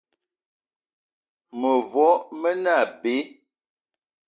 [1.59, 2.07] Mevo
[2.39, 3.15] me ne abe.